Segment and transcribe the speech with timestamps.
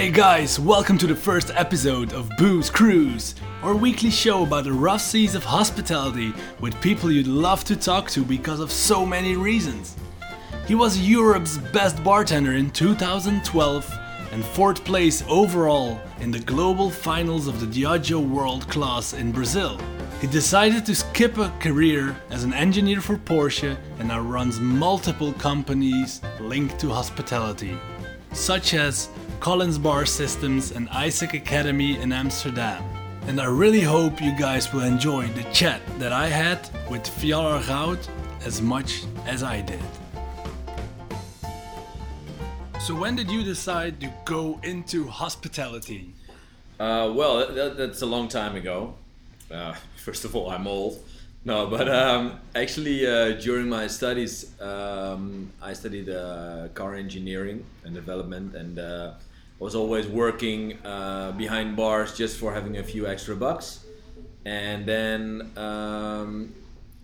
[0.00, 4.72] Hey guys, welcome to the first episode of Booze Cruise, our weekly show about the
[4.72, 9.36] rough seas of hospitality with people you'd love to talk to because of so many
[9.36, 9.98] reasons.
[10.66, 13.98] He was Europe's best bartender in 2012
[14.32, 19.78] and fourth place overall in the global finals of the Diageo World Class in Brazil.
[20.22, 25.34] He decided to skip a career as an engineer for Porsche and now runs multiple
[25.34, 27.78] companies linked to hospitality,
[28.32, 32.84] such as Collins Bar Systems and Isaac Academy in Amsterdam.
[33.26, 37.66] And I really hope you guys will enjoy the chat that I had with Fjalar
[37.66, 37.98] Goud
[38.44, 39.80] as much as I did.
[42.80, 46.12] So when did you decide to go into hospitality?
[46.78, 48.94] Uh, well, that, that's a long time ago.
[49.50, 51.02] Uh, first of all, I'm old.
[51.46, 57.94] No, but um, actually, uh, during my studies, um, I studied uh, car engineering and
[57.94, 59.12] development, and uh,
[59.60, 63.84] was always working uh, behind bars just for having a few extra bucks.
[64.44, 66.54] And then um,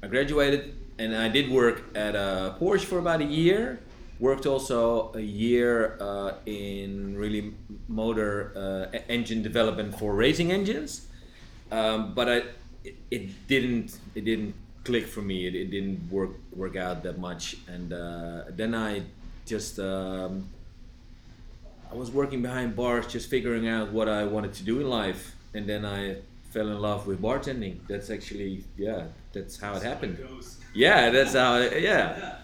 [0.02, 3.78] I graduated, and I did work at a Porsche for about a year.
[4.18, 7.52] Worked also a year uh, in really
[7.86, 11.06] motor uh, engine development for racing engines,
[11.70, 12.36] um, but I
[12.82, 15.46] it, it, didn't it didn't click for me.
[15.46, 19.02] It, it didn't work work out that much, and uh, then I
[19.44, 20.48] just um,
[21.90, 25.34] I was working behind bars, just figuring out what I wanted to do in life,
[25.54, 26.16] and then I
[26.50, 27.78] fell in love with bartending.
[27.88, 30.18] That's actually yeah, that's how it happened.
[30.74, 32.36] Yeah, that's how it, yeah.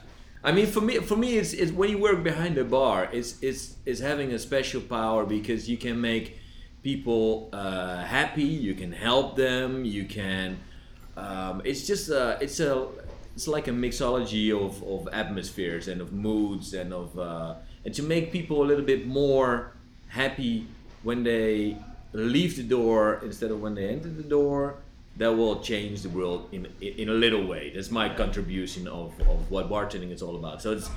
[0.44, 3.40] I mean, for me, for me, it's, it's when you work behind the bar, it's,
[3.42, 6.38] it's, it's having a special power because you can make
[6.82, 10.58] people uh, happy, you can help them, you can.
[11.16, 12.88] Um, it's just a, it's a,
[13.36, 17.54] it's like a mixology of, of atmospheres and of moods and of, uh,
[17.84, 19.72] and to make people a little bit more
[20.08, 20.66] happy
[21.02, 21.76] when they
[22.12, 24.76] leave the door instead of when they enter the door
[25.16, 27.72] that will change the world in in a little way.
[27.74, 30.62] That's my contribution of, of what bartending is all about.
[30.62, 30.88] So it's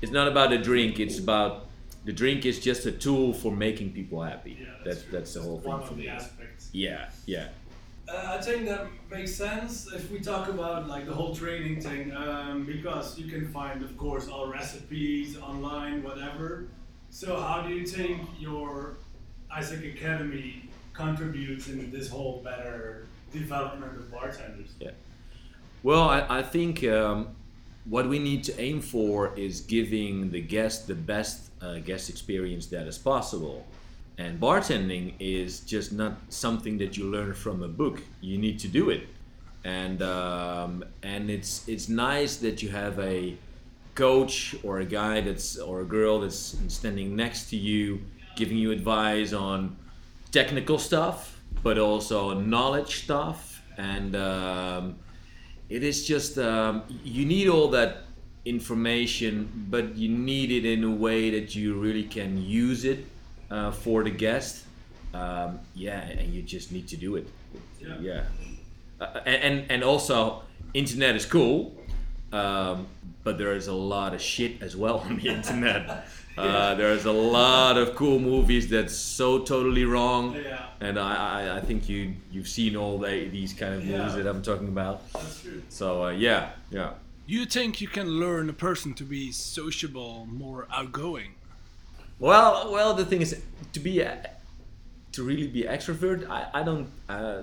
[0.00, 1.00] it's not about the drink.
[1.00, 1.66] It's about
[2.04, 4.58] the drink is just a tool for making people happy.
[4.60, 6.10] Yeah, that's that's, that's, the whole thing for me.
[6.72, 7.48] Yeah, yeah.
[8.12, 12.14] Uh, I think that makes sense if we talk about like the whole training thing,
[12.14, 16.66] um, because you can find, of course, all recipes online, whatever.
[17.10, 18.96] So how do you think your
[19.50, 24.74] Isaac Academy contributes in this whole better development of bartenders?
[24.78, 24.90] Yeah.
[25.82, 27.28] Well, I, I think um,
[27.86, 32.66] what we need to aim for is giving the guest the best uh, guest experience
[32.66, 33.64] that is possible.
[34.18, 38.02] And bartending is just not something that you learn from a book.
[38.20, 39.08] You need to do it,
[39.64, 43.36] and um, and it's it's nice that you have a
[43.94, 48.00] coach or a guy that's or a girl that's standing next to you,
[48.36, 49.76] giving you advice on
[50.30, 54.96] technical stuff, but also knowledge stuff, and um,
[55.70, 58.04] it is just um, you need all that
[58.44, 63.06] information, but you need it in a way that you really can use it
[63.52, 64.64] uh, for the guest.
[65.14, 67.26] Um, yeah, and you just need to do it.
[67.80, 67.98] Yeah.
[68.00, 68.24] Yeah,
[69.00, 70.42] uh, and and also
[70.72, 71.74] internet is cool,
[72.32, 72.86] um,
[73.24, 76.06] but there is a lot of shit as well on the internet.
[76.38, 81.12] Uh, there's a lot of cool movies that's so totally wrong, Yeah, and I,
[81.52, 84.22] I, I think you you've seen all the, these kind of movies Yeah.
[84.22, 85.02] that I'm talking about.
[85.12, 85.60] that's true.
[85.68, 86.92] So uh, yeah, yeah.
[87.26, 91.34] You think you can learn a person to be sociable, more outgoing?
[92.22, 93.36] Well, well, the thing is,
[93.72, 94.30] to be a,
[95.10, 96.86] to really be extrovert, I, I don't.
[97.08, 97.42] Uh,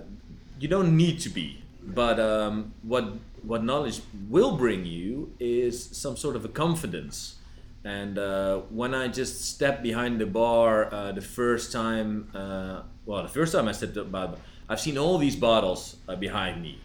[0.58, 3.12] you don't need to be, but um, what
[3.44, 7.36] what knowledge will bring you is some sort of a confidence.
[7.84, 13.24] And uh, when I just stepped behind the bar uh, the first time, uh, well,
[13.24, 16.80] the first time I stepped up, I've seen all these bottles uh, behind me,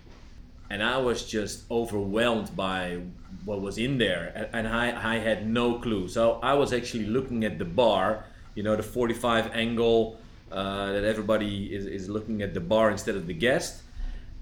[0.71, 3.01] and I was just overwhelmed by
[3.45, 6.09] what was in there, and I, I had no clue.
[6.09, 8.25] So I was actually looking at the bar,
[8.55, 10.19] you know, the 45 angle
[10.51, 13.83] uh, that everybody is, is looking at the bar instead of the guest.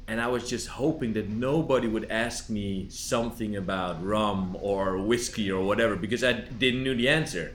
[0.08, 5.50] And I was just hoping that nobody would ask me something about rum or whiskey
[5.50, 7.54] or whatever because I didn't know the answer.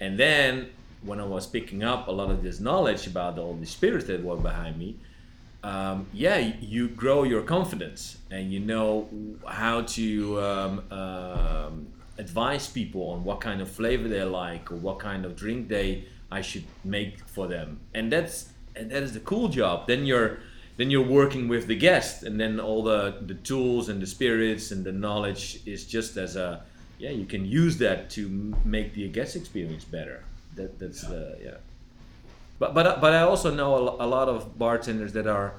[0.00, 0.70] And then
[1.02, 4.22] when I was picking up a lot of this knowledge about all the spirits that
[4.22, 4.96] were behind me,
[5.62, 9.08] um, yeah, you grow your confidence and you know
[9.46, 14.98] how to um, um, advise people on what kind of flavor they like or what
[14.98, 17.80] kind of drink they I should make for them.
[17.94, 19.86] And that's and that is the cool job.
[19.86, 20.38] Then you're
[20.76, 24.70] then you're working with the guest, and then all the the tools and the spirits
[24.70, 26.62] and the knowledge is just as a
[26.98, 28.28] yeah you can use that to
[28.64, 30.22] make the guest experience better.
[30.54, 31.56] That that's uh, yeah.
[32.58, 35.54] But but but I also know a, a lot of bartenders that are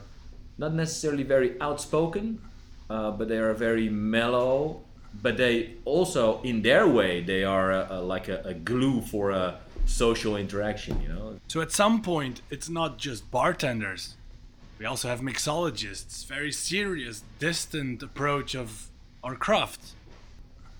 [0.57, 2.41] not necessarily very outspoken,
[2.89, 4.81] uh, but they are very mellow.
[5.21, 9.59] But they also, in their way, they are a, a, like a, glue for a
[9.85, 11.01] social interaction.
[11.01, 11.39] You know.
[11.47, 14.15] So at some point, it's not just bartenders.
[14.77, 18.89] We also have mixologists, very serious, distant approach of
[19.23, 19.93] our craft.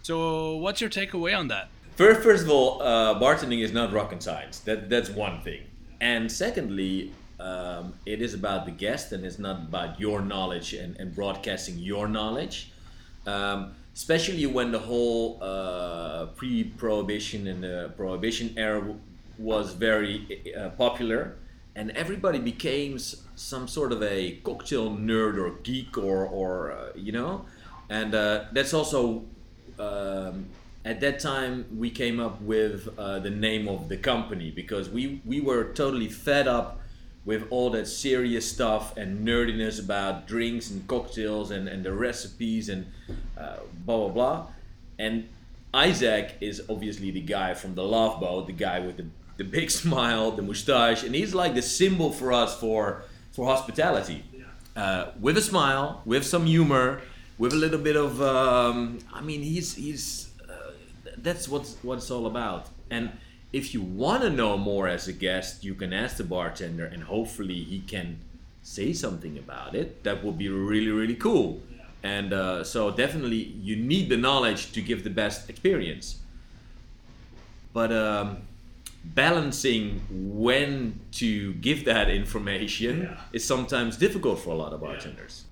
[0.04, 1.70] So what's your takeaway on that?
[1.96, 4.60] First, first of all, uh, bartending is not rocket science.
[4.60, 5.64] That that's one thing.
[6.02, 10.96] And secondly, um, it is about the guest and it's not about your knowledge and,
[10.98, 12.72] and broadcasting your knowledge.
[13.26, 19.00] Um, especially when the whole uh, pre-prohibition and the prohibition era w-
[19.38, 21.36] was very uh, popular,
[21.76, 26.90] and everybody became s- some sort of a cocktail nerd or geek or or uh,
[26.96, 27.46] you know,
[27.90, 29.24] and uh, that's also
[29.80, 30.46] um,
[30.86, 35.22] at that time we came up with uh, the name of the company because we
[35.26, 36.80] we were totally fed up
[37.26, 42.70] with all that serious stuff and nerdiness about drinks and cocktails and, and the recipes
[42.70, 42.88] and
[43.38, 44.48] uh, blah blah blah.
[44.98, 45.28] And
[45.74, 49.06] Isaac is obviously the guy from the love boat the guy with the,
[49.38, 54.24] the big smile the mustache and he's like the symbol for us for for hospitality.
[54.76, 57.02] Uh, with a smile with some humor
[57.38, 60.29] with a little bit of um, I mean he's he's
[61.24, 62.68] that's what's what it's all about.
[62.90, 63.12] And
[63.52, 67.04] if you want to know more as a guest you can ask the bartender and
[67.04, 68.18] hopefully he can
[68.64, 70.04] say something about it.
[70.04, 71.62] That would be really really cool.
[72.04, 76.18] And uh, so definitely you need the knowledge to give the best experience.
[77.74, 78.38] But um,
[79.04, 83.18] balancing when to give that information Yeah.
[83.34, 85.44] is sometimes difficult for a lot of bartenders.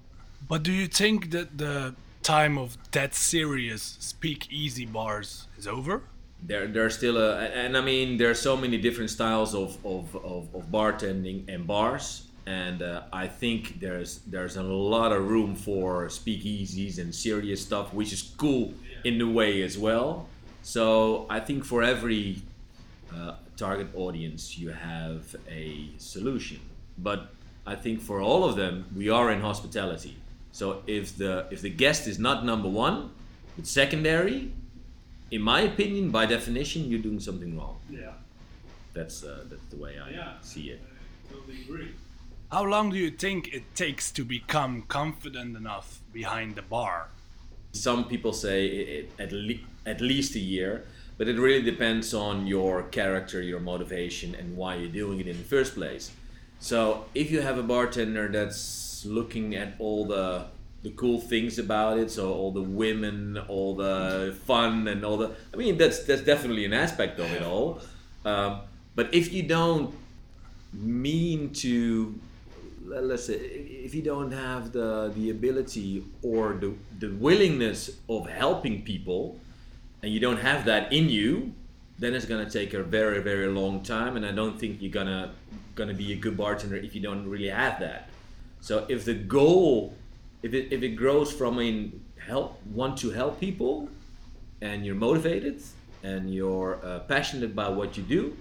[0.47, 1.95] But do you think that the
[2.27, 6.03] time of that serious speakeasy bars is over?
[6.43, 10.15] there there's still a and I mean there are so many different styles of of,
[10.15, 15.55] of, of bartending and bars and uh, I think there's there's a lot of room
[15.55, 18.73] for speakeasies and serious stuff which is cool
[19.03, 20.27] in a way as well.
[20.63, 22.41] So I think for every
[23.13, 26.59] uh, target audience you have a solution.
[26.97, 27.19] But
[27.65, 30.15] I think for all of them we are in hospitality
[30.51, 33.11] so if the if the guest is not number one
[33.57, 34.51] it's secondary
[35.31, 37.77] in my opinion, by definition, you're doing something wrong.
[37.89, 38.13] Yeah.
[38.93, 40.33] That's uh, that's the way I Yeah.
[40.41, 40.79] see it.
[41.29, 41.91] totally agree.
[42.49, 47.09] How long do you think it takes to become confident enough behind the bar?
[47.73, 50.85] Some people say it, it, at le- at least a year,
[51.17, 55.37] but it really depends on your character, your motivation, and why you're doing it in
[55.37, 56.11] the first place.
[56.59, 58.57] So if you have a bartender that's
[59.07, 60.45] looking at all the
[60.83, 65.31] the cool things about it, so all the women, all the fun, and all the
[65.53, 67.81] I mean that's that's definitely an aspect of it all.
[68.25, 68.61] Um,
[68.95, 69.93] but if you don't
[70.73, 72.19] mean to
[72.85, 78.27] let- let's say if you don't have the the ability or the the willingness of
[78.29, 79.39] helping people
[80.03, 81.53] and you don't have that in you
[81.99, 84.15] then it's going to take a very very long time.
[84.17, 87.49] And i don't think you're going to be a good bartender if you don't really
[87.49, 88.09] have that
[88.61, 89.93] so if the goal
[90.43, 93.89] if it if it grows from a help want to help people
[94.61, 95.61] and you're motivated
[96.03, 98.35] and you're uh, passionate about what you do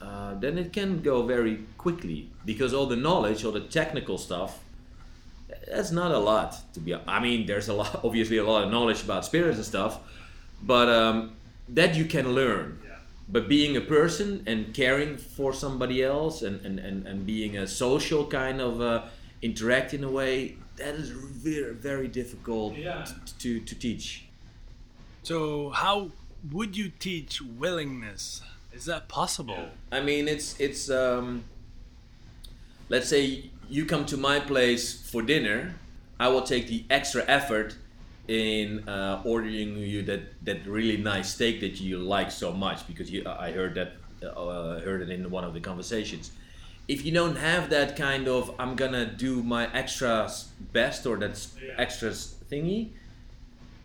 [0.00, 4.60] uh, then it can go very quickly because all the knowledge, all the technical stuff,
[5.68, 6.94] that's not a lot to be.
[6.94, 9.98] I mean, there's a lot, obviously, a lot of knowledge about spirits and stuff,
[10.62, 11.32] but um,
[11.68, 12.80] that you can learn.
[13.28, 17.66] But being a person and caring for somebody else and, and, and, and being a
[17.66, 19.02] social kind of uh,
[19.42, 23.06] interact in a way, that is very, very difficult Yeah.
[23.40, 24.24] to, to teach.
[25.22, 26.10] So, how
[26.52, 28.42] would you teach willingness?
[28.72, 29.68] Is that possible?
[29.92, 30.88] I mean, it's it's.
[30.88, 31.44] Um,
[32.88, 35.74] let's say you come to my place for dinner,
[36.18, 37.76] I will take the extra effort
[38.28, 43.10] in uh, ordering you that that really nice steak that you like so much because
[43.10, 43.92] you I heard that
[44.24, 46.30] uh, heard it in one of the conversations.
[46.94, 50.14] If you don't have that kind of I'm gonna do my extra
[50.78, 51.84] best or that Yeah.
[51.84, 52.10] extra
[52.50, 52.80] thingy,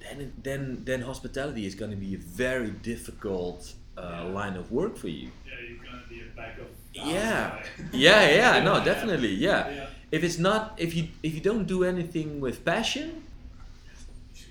[0.04, 3.60] then then then hospitality is gonna be a very difficult
[3.98, 5.30] uh, line of work for you.
[5.30, 6.30] Yeah, you're gonna be a
[6.64, 6.68] of.
[6.94, 7.64] Yeah,
[8.08, 8.64] yeah, yeah.
[8.68, 9.62] No, definitely, yeah.
[9.70, 9.88] Yeah.
[10.12, 13.08] If it's not, if you if you don't do anything with passion,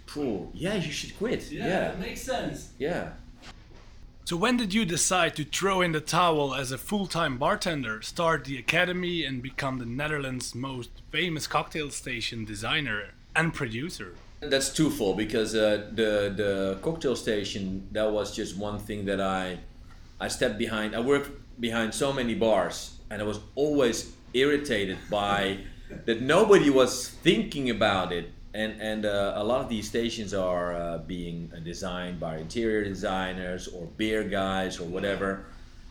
[0.06, 1.42] phew, yeah, you should quit.
[1.50, 2.58] Yeah, makes sense.
[2.78, 3.04] yeah.
[4.26, 8.00] So, when did you decide to throw in the towel as a full time bartender,
[8.00, 14.14] start the academy, and become the Netherlands' most famous cocktail station designer and producer?
[14.40, 19.58] That's twofold because uh, the the cocktail station that was just one thing that I
[20.18, 20.96] I stepped behind.
[20.96, 25.58] I worked behind so many bars and I was always irritated by
[26.06, 28.32] that nobody was thinking about it.
[28.54, 33.66] And, and uh, a lot of these stations are uh, being designed by interior designers
[33.66, 35.44] or beer guys or whatever.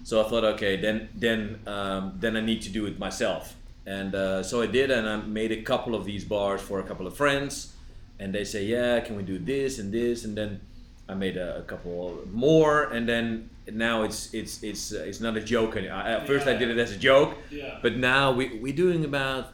[0.06, 3.56] So I thought, okay, then then um, then I need to do it myself.
[3.86, 6.84] And uh, so I did, and I made a couple of these bars for a
[6.84, 7.74] couple of friends.
[8.20, 10.24] And they say, yeah, can we do this and this?
[10.24, 10.62] And then
[11.10, 15.36] I made a, a couple more, and then now it's it's it's uh, it's not
[15.36, 15.76] a joke.
[15.76, 16.00] Anymore.
[16.00, 17.80] At first, I did it as a joke, Yeah.
[17.82, 19.52] but now we we're doing about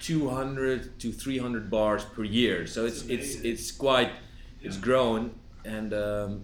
[0.00, 2.66] 200 to 300 bars per year.
[2.66, 4.10] So it's it's it's quite
[4.62, 5.32] it's grown,
[5.64, 6.42] and um,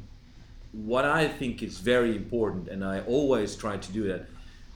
[0.72, 4.26] what I think is very important, and I always try to do that.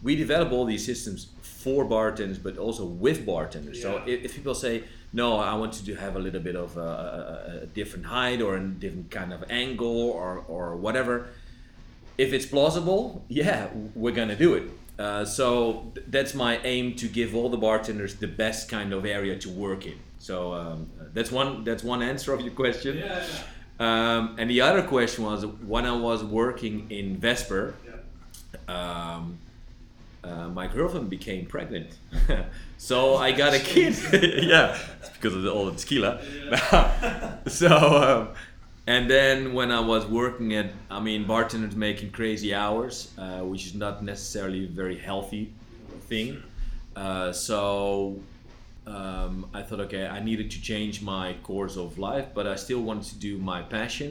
[0.02, 3.82] We develop all these systems for bartenders, but also with bartenders.
[3.82, 6.76] So if, if people say, "No, I want to do have a little bit of
[6.76, 11.28] a, a, a different height or a different kind of angle or or whatever,"
[12.16, 14.64] if it's plausible, yeah, we're gonna do it.
[15.00, 19.06] Uh, so th- that's my aim to give all the bartenders the best kind of
[19.06, 19.98] area to work in.
[20.18, 20.78] So um,
[21.14, 22.98] that's one that's one answer of your question.
[22.98, 23.24] Yeah.
[23.86, 28.74] Um, and the other question was when I was working in Vesper, Yeah.
[28.76, 29.38] um,
[30.22, 31.90] uh, my girlfriend became pregnant.
[32.76, 33.94] so I got a kid.
[34.52, 36.20] yeah, it's because of the, all the tequila.
[37.46, 37.68] so,
[38.28, 38.28] um,
[38.90, 43.64] and then when I was working at, I mean, bartenders making crazy hours, uh, which
[43.68, 45.44] is not necessarily a very healthy
[46.10, 46.42] thing.
[46.96, 48.18] Uh, so
[48.86, 52.82] um, I thought, okay, I needed to change my course of life, but I still
[52.88, 54.10] wanted to do my passion.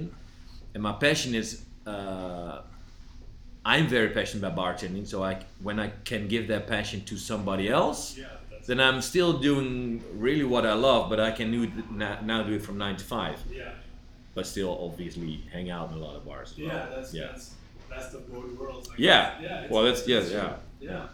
[0.74, 1.48] And my passion is,
[1.86, 2.62] uh,
[3.65, 5.05] I'm very passionate about bartending.
[5.05, 8.27] So I, when I can give that passion to somebody else, Yeah,
[8.69, 12.43] then I'm still doing really what I love, but I can do it now, now
[12.43, 13.71] do it from nine to five, yeah.
[14.39, 16.51] But still obviously hang out in a lot of bars.
[16.53, 16.88] as Yeah, well.
[16.96, 17.27] that's yeah.
[17.27, 17.53] that's
[17.89, 18.88] best of both worlds.
[18.89, 19.41] I Yeah.
[19.41, 19.41] guess.
[19.50, 19.67] Yeah.
[19.69, 20.41] Well, that's yes, it's yeah.
[20.48, 20.89] true.
[20.89, 21.08] Yeah.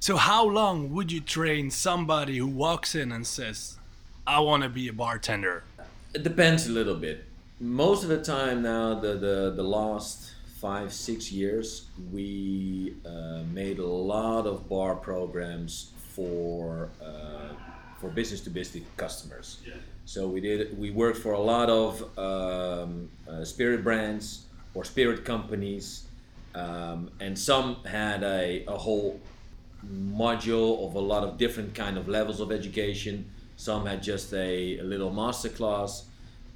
[0.00, 3.78] So, how long would you train somebody who walks in and says,
[4.26, 5.62] I want to be a bartender?
[6.12, 7.24] It depends a little bit.
[7.60, 13.78] Most of the time now, the the, the last five six years, we uh, made
[13.78, 17.50] a lot of bar programs for uh,
[18.00, 19.58] for business to business customers.
[19.64, 19.74] Yeah.
[20.04, 20.78] So we did.
[20.78, 26.06] We worked for a lot of um, uh, spirit brands or spirit companies,
[26.54, 29.20] um, and some had a, a whole
[29.90, 33.30] module of a lot of different kind of levels of education.
[33.56, 36.06] Some had just a, a little master class,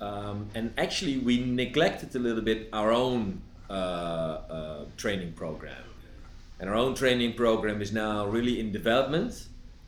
[0.01, 5.85] um, and actually we neglected a little bit our own uh, uh, training program.
[6.59, 9.47] And our own training program is now really in development,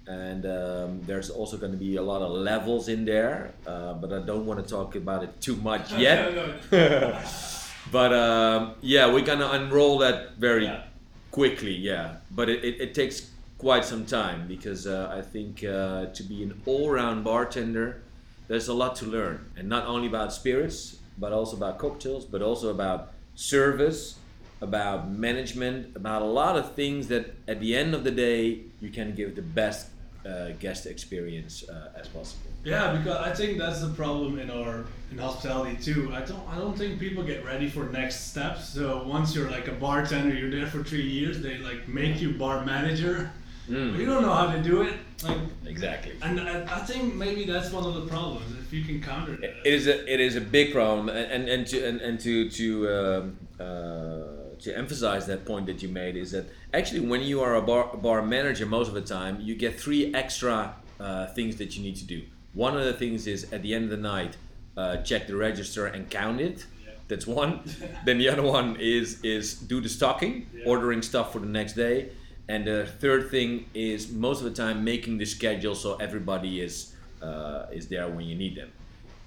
[0.08, 3.52] and um, there's also going to be a lot of levels in there.
[3.66, 6.34] Uh, but I don't want to talk about it too much yet.
[6.34, 7.20] No, no.
[7.92, 10.82] but um, yeah, we're gonna unroll that very Yeah.
[11.30, 11.74] quickly.
[11.74, 16.22] Yeah, but it, it, it takes quite some time because uh, I think uh, to
[16.22, 18.00] be an all-round bartender,
[18.46, 22.40] there's a lot to learn, and not only about spirits, but also about cocktails, but
[22.40, 24.16] also about service,
[24.60, 28.88] about management, about a lot of things that at the end of the day you
[28.90, 29.88] can give the best
[30.28, 32.50] uh, guest experience uh, as possible.
[32.64, 36.12] Yeah, because I think that's the problem in our in hospitality too.
[36.12, 38.68] I don't I don't think people get ready for next steps.
[38.68, 41.40] So once you're like a bartender, you're there for three years.
[41.40, 43.30] They like make you bar manager.
[43.68, 43.92] Mm.
[43.92, 44.94] But you don't know how to do it.
[45.22, 46.12] Like, Exactly.
[46.22, 48.46] and I, I think maybe that's one of the problems.
[48.58, 49.50] If you can counter that.
[49.64, 52.50] It is a it is a big problem, and and, and to and, and to
[52.50, 57.40] to um, uh, to emphasize that point that you made is that actually when you
[57.40, 61.56] are a bar, bar manager, most of the time you get three extra uh, things
[61.56, 62.22] that you need to do.
[62.54, 64.36] One of the things is at the end of the night,
[64.76, 66.66] uh, check the register and count it.
[66.84, 66.92] Yeah.
[67.08, 67.60] That's one.
[68.04, 70.64] then the other one is is do the stocking, Yeah.
[70.66, 72.08] ordering stuff for the next day,
[72.48, 76.94] and the third thing is most of the time making the schedule so everybody is
[77.22, 78.70] uh, is there when you need them.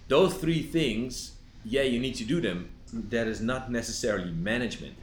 [0.08, 1.34] Those three things,
[1.64, 2.70] yeah, you need to do them.
[2.94, 4.96] That is not necessarily management.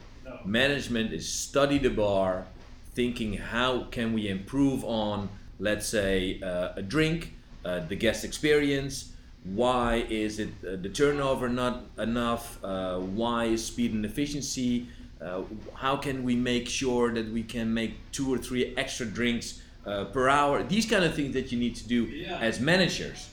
[0.45, 2.45] Management is study the bar,
[2.93, 7.33] thinking how can we improve on, let's say, uh, a drink,
[7.65, 9.13] uh, the guest experience.
[9.43, 12.61] Why is it uh, the turnover not enough?
[12.63, 14.87] Uh, why is speed and efficiency?
[15.21, 15.43] Uh,
[15.73, 20.05] how can we make sure that we can make two or three extra drinks uh,
[20.05, 20.63] per hour?
[20.63, 22.37] These kind of things that you need to do Yeah.
[22.39, 23.29] as managers.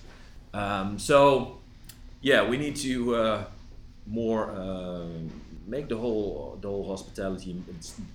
[0.54, 1.58] Um, so,
[2.22, 3.44] yeah, we need to uh,
[4.06, 5.06] more uh,
[5.66, 7.50] make the whole the whole hospitality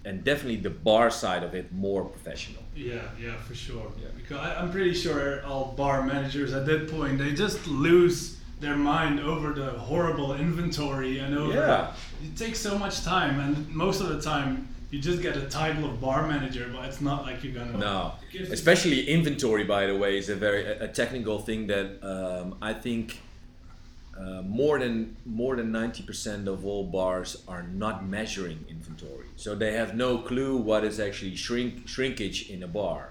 [0.05, 2.63] and definitely the bar side of it more professional.
[2.75, 3.91] Yeah, yeah, for sure.
[4.01, 4.07] Yeah.
[4.15, 8.77] Because I, I'm pretty sure all bar managers at that point they just lose their
[8.77, 11.53] mind over the horrible inventory and over.
[11.53, 11.93] Yeah.
[12.23, 15.85] It takes so much time, and most of the time You just get a title
[15.89, 17.77] of bar manager, but it's not like you're gonna.
[17.77, 18.11] No,
[18.51, 19.63] especially inventory.
[19.63, 23.21] By the way, is a very a, a technical thing that um, I think
[24.21, 29.55] uh, more than more than ninety percent of all bars are not measuring inventory, so
[29.55, 33.03] they have no clue what is actually shrink shrinkage in a bar.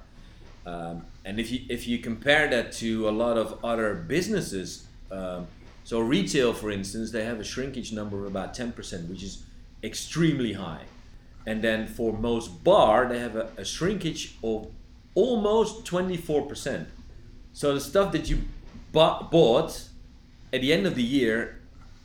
[0.67, 5.47] Um, and if you if you compare that to a lot of other businesses, um,
[5.85, 9.43] so retail, for instance, they have a shrinkage number of about ten percent, which is
[9.83, 10.85] extremely high.
[11.47, 14.69] And then for most bar, they have a, a shrinkage of
[15.15, 16.89] almost twenty four percent.
[17.53, 18.37] So the stuff that you
[18.93, 19.31] bought
[20.53, 21.59] at the end of the year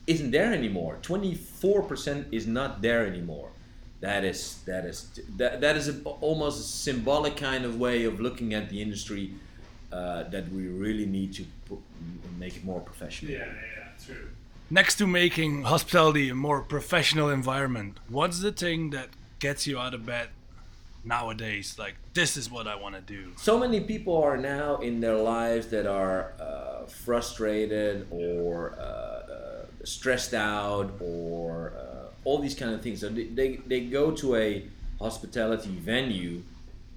[0.08, 0.98] isn't there anymore.
[1.02, 3.50] Twenty four percent is not there anymore.
[4.02, 8.20] That is that is that, that is a, almost a symbolic kind of way of
[8.20, 9.34] looking at the industry
[9.92, 11.82] uh, that we really need to pu-
[12.38, 13.32] make it more professional.
[13.32, 14.28] Yeah, yeah, true.
[14.70, 19.10] Next to making hospitality a more professional environment, what's the thing that
[19.40, 20.30] gets you out of bed
[21.06, 21.76] nowadays?
[21.78, 23.32] Like, this is what I want to do.
[23.38, 29.66] So many people are now in their lives that are uh, frustrated or uh, uh,
[29.84, 33.02] stressed out or uh, all these kind of things.
[33.02, 34.66] So they, they, they go to a
[35.00, 36.44] hospitality venue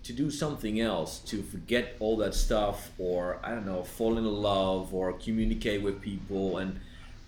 [0.05, 4.25] to do something else, to forget all that stuff, or I don't know, fall in
[4.25, 6.81] love or communicate with people, and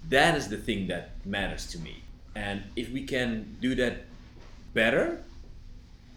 [0.09, 2.03] that is the thing that matters to me.
[2.35, 4.05] And if we can do that
[4.73, 5.23] better,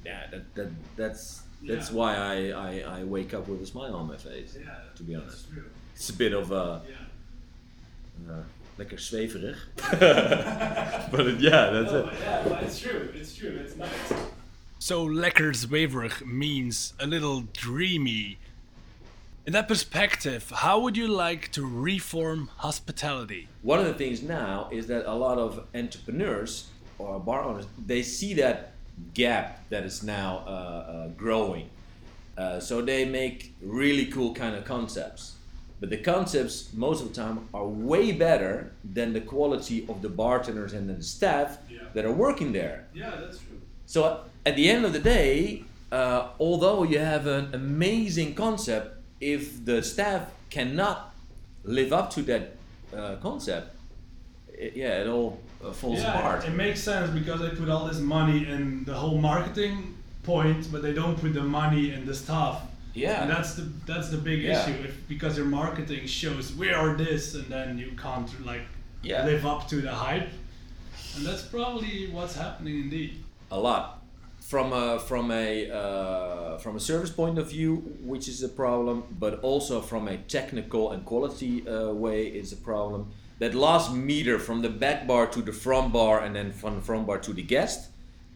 [0.06, 1.96] yeah, that, that that's that's Yeah.
[1.98, 4.58] why I, I, I wake up with a smile on my face.
[4.96, 5.64] to be honest, true.
[5.96, 8.34] it's a bit of a Yeah.
[8.34, 8.44] uh,
[8.78, 9.56] lekker zweverig,
[11.12, 12.06] but it, yeah, that's it.
[12.22, 13.10] yeah, but it's true.
[13.16, 13.60] It's true.
[13.64, 14.14] It's nice.
[14.80, 18.38] So lekker zweverig means a little dreamy.
[19.46, 23.48] In that perspective, how would you like to reform hospitality?
[23.62, 26.68] one of the things now is that a lot of entrepreneurs
[26.98, 28.73] or bar owners they see that
[29.14, 31.70] gap that is now uh, uh, growing
[32.38, 35.36] uh, so they make really cool kind of concepts
[35.80, 40.10] but the concepts most of the time are way better than the quality of the
[40.10, 41.80] bartenders and the staff Yeah.
[41.94, 43.60] that are working there Yeah, that's true.
[43.86, 49.64] so at the end of the day, uh, although you have an amazing concept, if
[49.64, 51.14] the staff cannot
[51.64, 52.56] live up to that
[52.96, 53.74] uh, concept,
[54.58, 56.46] it, yeah, it all uh, falls Yeah, apart.
[56.48, 60.82] it makes sense because they put all this money in the whole marketing point, but
[60.82, 62.62] they don't put the money in the stuff.
[62.94, 63.22] Yeah.
[63.24, 64.62] And that's the that's the big Yeah.
[64.62, 64.76] issue.
[64.88, 68.66] If because your marketing shows we are this, and then you can't like
[69.02, 69.26] Yeah.
[69.26, 70.30] live up to the hype,
[71.16, 73.12] and that's probably what's happening indeed.
[73.52, 74.00] a lot
[74.40, 77.76] from a from a uh, from a service point of view,
[78.12, 82.58] which is a problem, but also from a technical and quality uh, way is a
[82.72, 83.02] problem.
[83.44, 86.82] That last meter from the back bar to the front bar, and then from the
[86.82, 87.90] front bar to the guest,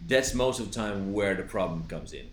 [0.06, 2.26] that's most of the time where the problem comes in.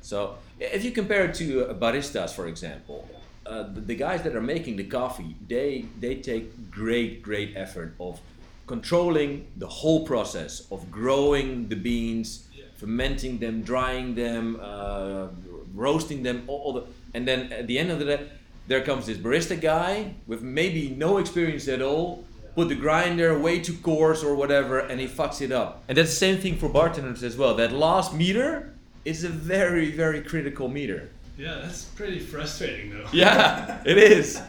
[0.00, 3.08] So if you compare it to uh, baristas, for example,
[3.44, 8.20] uh, the, guys that are making the coffee, they they take great great effort of
[8.68, 12.46] controlling the whole process of growing the beans,
[12.76, 15.26] fermenting them, drying them, uh,
[15.74, 18.28] roasting them, all, all the, and then at the end of the day,
[18.66, 22.24] there comes this barista guy with maybe no experience at all.
[22.54, 25.82] Put the grinder way too coarse or whatever, and he fucks it up.
[25.88, 27.54] And that's the same thing for bartenders as well.
[27.56, 28.72] That last meter
[29.04, 31.10] is a very, very critical meter.
[31.36, 33.08] Yeah, that's pretty frustrating though.
[33.12, 34.40] Yeah, it is.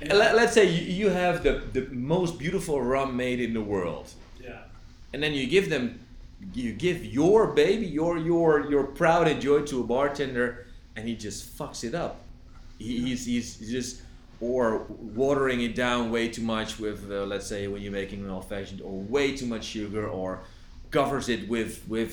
[0.00, 4.08] Let, let's say you, you have the, the most beautiful rum made in the world,
[4.42, 4.60] Yeah.
[5.12, 6.00] and then you give them,
[6.54, 11.14] you give your baby, your your your proud and joy to a bartender, and he
[11.16, 12.20] just fucks it up.
[12.80, 14.02] He, he's, he's he's just
[14.40, 18.30] or watering it down way too much with, uh, let's say, when you're making an
[18.30, 20.40] old fashioned, or way too much sugar, or
[20.90, 22.12] covers it with with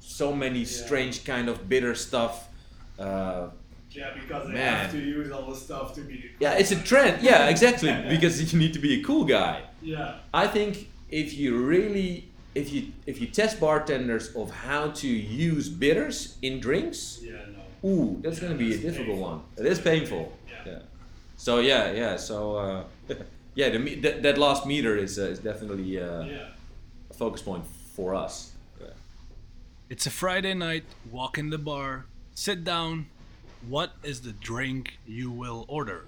[0.00, 2.48] so many strange kind of bitter stuff.
[2.98, 3.48] Uh,
[3.90, 4.76] Yeah, because they Man.
[4.82, 6.16] have to use all the stuff to be.
[6.40, 7.22] Yeah, it's a trend.
[7.22, 7.92] Yeah, exactly.
[8.14, 9.56] because you need to be a cool guy.
[9.80, 10.16] Yeah.
[10.42, 15.68] I think if you really, if you if you test bartenders of how to use
[15.68, 17.32] bitters in drinks, Yeah.
[17.56, 17.63] No.
[17.84, 19.40] Ooh, that's gonna be a difficult one.
[19.58, 20.32] It is painful.
[20.66, 20.78] Yeah.
[21.36, 22.16] So yeah, yeah.
[22.16, 22.84] So uh,
[23.54, 26.48] yeah, the me- that, that last meter is uh, is definitely uh, Yeah.
[27.10, 27.64] a focus point
[27.96, 28.52] for us.
[28.80, 28.88] Yeah.
[29.90, 30.84] It's a Friday night.
[31.10, 32.06] Walk in the bar.
[32.34, 33.06] Sit down.
[33.68, 36.04] What is the drink you will order?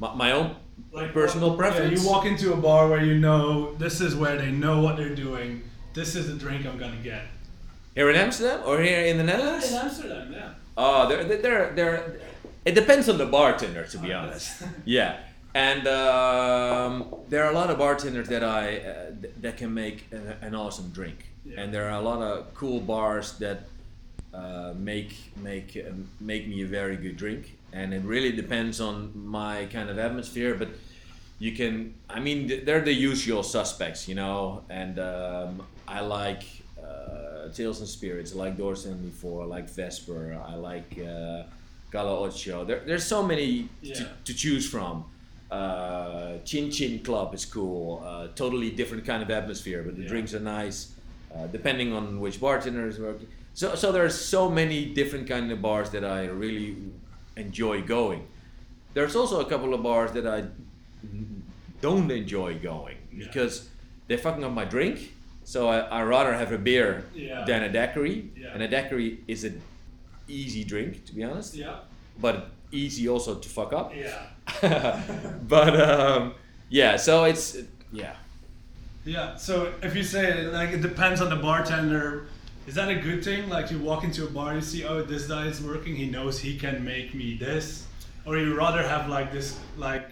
[0.00, 0.56] My, my own
[1.12, 1.92] personal preference.
[1.92, 4.96] Yeah, you walk into a bar where you know this is where they know what
[4.96, 5.62] they're doing.
[5.94, 7.24] This is the drink I'm gonna get.
[7.94, 9.70] here in Amsterdam or here in the Netherlands.
[9.70, 10.52] In Amsterdam, yeah.
[10.82, 12.20] Oh, they're, they're, they're,
[12.64, 14.62] it depends on the bartender, to be honest.
[14.84, 15.18] Yeah.
[15.54, 20.06] And um, there are a lot of bartenders that I uh, th- that can make
[20.12, 21.60] a, an awesome drink, Yeah.
[21.60, 23.58] and there are a lot of cool bars that
[24.32, 25.12] uh, make
[25.42, 25.90] make uh,
[26.20, 27.42] make me a very good drink.
[27.72, 30.68] And it really depends on my kind of atmosphere, but
[31.40, 31.94] you can.
[32.08, 34.62] I mean, th- they're the usual suspects, you know.
[34.70, 36.44] And um, I like
[37.44, 38.32] uh, Tales and Spirits.
[38.34, 39.42] I like Door 74.
[39.42, 40.40] I like Vesper.
[40.46, 41.42] I like uh,
[41.92, 42.64] Gala Ocho.
[42.64, 43.94] There, there's so many Yeah.
[43.94, 45.04] to, to choose from.
[45.50, 48.02] Uh, Chin Chin Club is cool.
[48.04, 50.08] Uh, totally different kind of atmosphere, but the Yeah.
[50.08, 50.92] drinks are nice.
[51.34, 53.28] Uh, depending on which bartender is working.
[53.54, 56.76] So, so there's so many different kind of bars that I really
[57.36, 58.26] enjoy going.
[58.94, 60.44] There's also a couple of bars that I
[61.80, 63.26] don't enjoy going Yeah.
[63.26, 63.68] because
[64.08, 65.14] they're fucking up my drink.
[65.50, 67.44] So I, I rather have a beer Yeah.
[67.44, 68.30] than a daiquiri.
[68.36, 68.54] Yeah.
[68.54, 69.60] And a daiquiri is an
[70.28, 71.78] easy drink, to be honest, Yeah.
[72.20, 73.92] but easy also to fuck up.
[73.92, 74.20] Yeah.
[75.48, 76.34] but um,
[76.68, 77.56] yeah, so it's
[77.92, 78.14] yeah.
[79.04, 79.34] Yeah.
[79.36, 82.28] So if you say like it depends on the bartender,
[82.68, 83.48] is that a good thing?
[83.48, 85.96] Like you walk into a bar, you see, oh, this guy is working.
[85.96, 87.86] He knows he can make me this,
[88.24, 90.04] or you rather have like this, like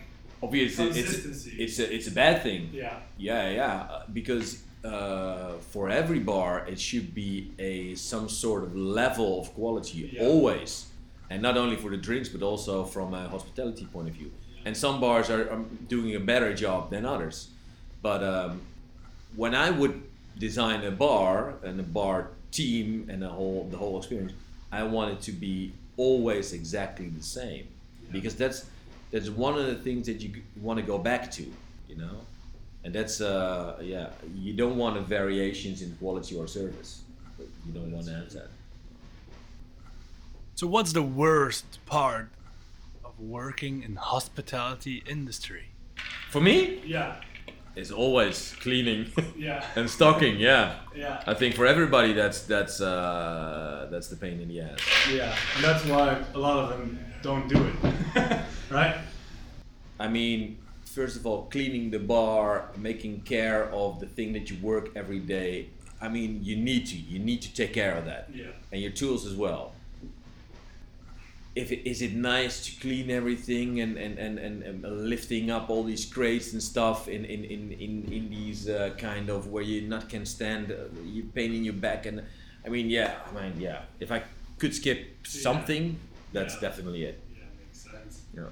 [0.42, 1.62] Obviously, it's Consistency.
[1.64, 2.70] it's a, it's a bad thing.
[2.72, 8.62] yeah, Yeah, yeah, uh, because uh, for every bar it should be a some sort
[8.62, 10.22] of level of quality Yeah.
[10.26, 10.86] always,
[11.30, 14.30] and not only for the drinks but also from a hospitality point of view.
[14.64, 17.48] And some bars are, are doing a better job than others,
[18.02, 18.60] but um,
[19.36, 20.02] when I would
[20.38, 24.32] design a bar and a bar team and the whole the whole experience,
[24.70, 27.66] I want it to be always exactly the same,
[28.12, 28.66] because that's
[29.10, 31.42] that's one of the things that you want to go back to,
[31.88, 32.16] you know,
[32.84, 37.02] and that's uh yeah you don't want a variations in quality or service,
[37.38, 38.48] you don't want to have that.
[40.54, 42.30] So what's the worst part
[43.04, 45.66] of working in hospitality industry?
[46.30, 47.16] For me, yeah,
[47.76, 50.38] it's always cleaning yeah, and stocking.
[50.38, 54.80] Yeah, yeah, I think for everybody that's that's uh, that's the pain in the ass.
[55.12, 55.34] yeah.
[55.54, 58.96] And that's why a lot of them don't do it, right?
[60.00, 60.58] I mean,
[60.88, 65.20] first of all, cleaning the bar, making care of the thing that you work every
[65.20, 65.68] day.
[66.00, 66.96] I mean, you need to.
[66.96, 69.72] You need to take care of that, Yeah, and your tools as well.
[71.56, 75.70] If it, is it nice to clean everything and, and, and, and, and lifting up
[75.70, 79.64] all these crates and stuff in in, in, in, in these uh, kind of where
[79.64, 82.22] you not can stand, uh, you pain in your back and
[82.64, 83.80] I mean yeah, I mean yeah.
[83.98, 84.22] If I
[84.60, 85.98] could skip something,
[86.32, 86.60] that's Yeah.
[86.60, 87.20] definitely it.
[87.36, 88.22] yeah, makes sense.
[88.36, 88.42] Yeah.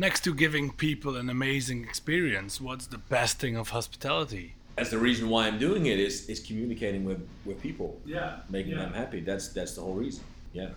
[0.00, 4.54] Next to giving people an amazing experience, what's the best thing of hospitality?
[4.76, 8.72] That's the reason why I'm doing it is is communicating with, with people, Yeah, making
[8.72, 8.78] yeah.
[8.84, 9.20] them happy.
[9.20, 10.24] That's that's the whole reason.
[10.54, 10.70] Yeah.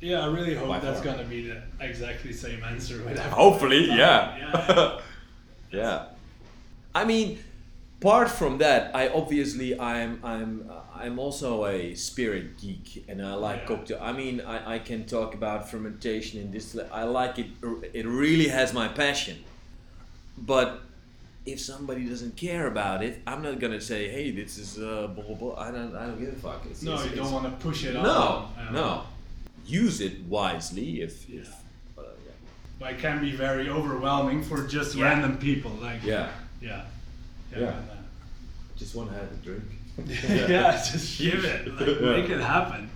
[0.00, 1.16] Yeah, I really hope By that's far.
[1.16, 2.98] gonna be the exactly same answer.
[3.02, 3.98] with every Hopefully, time.
[3.98, 4.38] yeah.
[4.38, 5.00] yeah.
[5.80, 6.04] yeah.
[6.94, 7.40] I mean,
[8.00, 13.34] apart from that, I obviously I'm I'm uh, I'm also a spirit geek, and I
[13.34, 13.66] like Yeah.
[13.76, 13.98] cocktail.
[14.00, 16.76] I mean, I, I can talk about fermentation and this.
[16.92, 17.46] I like it.
[17.92, 19.38] It really has my passion.
[20.38, 20.80] But
[21.46, 25.24] if somebody doesn't care about it, I'm not gonna say, "Hey, this is uh, blah
[25.24, 26.62] blah blah." I don't I don't give a fuck.
[26.70, 28.72] It's, No, it's- you don't want to push it No, on.
[28.72, 29.02] no.
[29.66, 31.00] Use it wisely.
[31.02, 31.48] If, if
[31.98, 32.32] uh, yeah.
[32.78, 35.04] But it can be very overwhelming for just Yeah.
[35.06, 35.72] random people.
[35.82, 36.28] Like yeah,
[36.60, 36.82] yeah,
[37.52, 37.76] Yeah.
[37.78, 37.86] and,
[38.76, 39.64] just want to have a drink.
[40.50, 42.10] yeah, just give it, like, Yeah.
[42.20, 42.90] make it happen.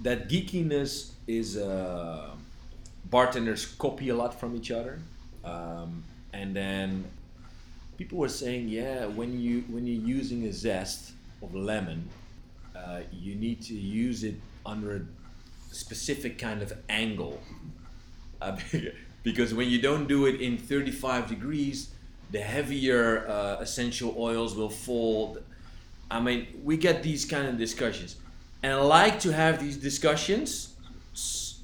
[0.00, 2.30] That geekiness is uh,
[3.04, 4.98] bartenders copy a lot from each other,
[5.44, 6.02] um,
[6.32, 7.04] and then
[7.96, 12.08] people were saying, yeah, when you when you're using a zest of lemon,
[12.74, 14.34] uh, you need to use it
[14.66, 15.00] under a
[15.74, 17.40] specific kind of angle,
[18.42, 18.56] uh,
[19.22, 21.90] because when you don't do it in 35 degrees,
[22.30, 25.38] the heavier uh, essential oils will fall.
[26.10, 28.16] I mean, we get these kind of discussions,
[28.62, 30.74] and I like to have these discussions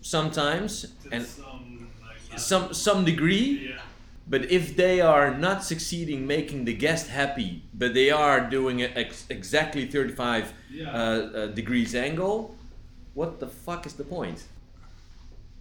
[0.03, 1.88] sometimes, and some,
[2.31, 3.68] like, some some degree.
[3.70, 3.81] yeah,
[4.29, 8.92] But if they are not succeeding making the guest happy, but they are doing it
[8.96, 10.90] ex- exactly 35 Yeah.
[10.90, 12.55] uh, uh, degrees angle,
[13.14, 14.44] what the fuck is the point?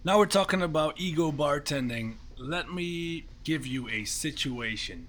[0.05, 2.15] Now we're talking about ego bartending.
[2.37, 5.07] Let me give you a situation.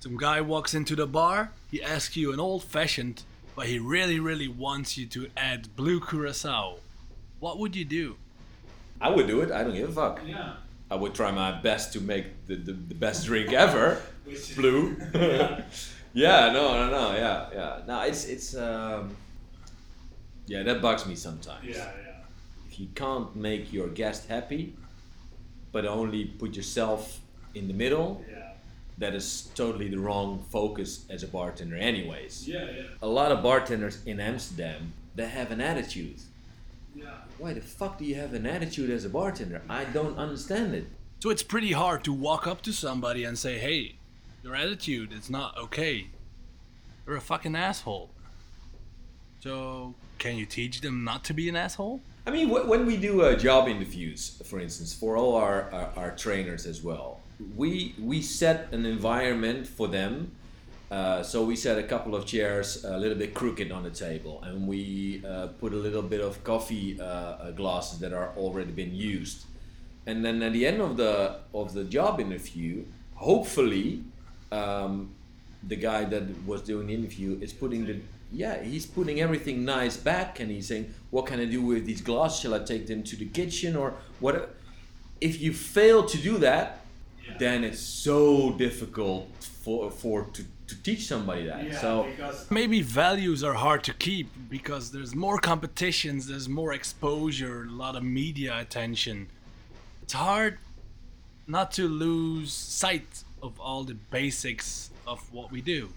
[0.00, 3.22] Some guy walks into the bar, he asks you an old fashioned,
[3.54, 6.76] but he really, really wants you to add blue curacao.
[7.38, 8.16] What would you do?
[9.00, 9.50] I would do it.
[9.50, 10.20] I don't give a fuck.
[10.26, 10.54] yeah.
[10.92, 14.02] I would try my best to make the, the, the best drink ever.
[14.56, 14.94] Blue.
[15.14, 15.62] Yeah.
[16.12, 17.80] yeah, no, no, no, yeah, yeah.
[17.86, 19.16] No, it's it's um,
[20.46, 21.64] yeah, that bugs me sometimes.
[21.64, 22.12] Yeah, yeah.
[22.68, 24.74] If you can't make your guest happy,
[25.72, 27.21] but only put yourself
[27.54, 28.52] in the middle, Yeah.
[28.98, 32.46] that is totally the wrong focus as a bartender, anyways.
[32.48, 32.82] Yeah, yeah.
[33.02, 36.16] A lot of bartenders in Amsterdam, they have an attitude.
[36.94, 37.04] Yeah.
[37.38, 39.62] Why the fuck do you have an attitude as a bartender?
[39.68, 40.86] I don't understand it.
[41.20, 43.94] So it's pretty hard to walk up to somebody and say, hey,
[44.42, 46.08] your attitude is not okay.
[47.06, 48.10] You're a fucking asshole.
[49.40, 52.00] So, can you teach them not to be an asshole?
[52.26, 55.92] I mean, wh- when we do uh, job interviews, for instance, for all our, our,
[55.96, 57.20] our trainers as well,
[57.56, 60.32] we we set an environment for them.
[60.90, 64.42] Uh, so we set a couple of chairs a little bit crooked on the table,
[64.42, 68.72] and we uh, put a little bit of coffee uh, uh, glasses that are already
[68.72, 69.46] been used.
[70.06, 74.04] And then at the end of the of the job interview, hopefully,
[74.50, 75.14] um,
[75.62, 78.00] the guy that was doing the interview is putting the
[78.32, 82.00] yeah he's putting everything nice back and he's saying what can i do with these
[82.00, 84.54] glasses shall i take them to the kitchen or what
[85.20, 86.81] if you fail to do that
[87.38, 93.42] then it's so difficult for for to, to teach somebody that so because Maybe values
[93.44, 98.58] are hard to keep because there's more competitions, there's more exposure, a lot of media
[98.58, 99.28] attention.
[100.02, 100.58] It's hard
[101.46, 105.90] not to lose sight of all the basics of what we do.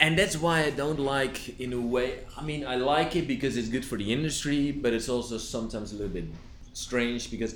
[0.00, 2.20] and that's why I don't like, in a way.
[2.36, 5.92] I mean, I like it because it's good for the industry, but it's also sometimes
[5.92, 6.24] a little bit
[6.72, 7.54] strange because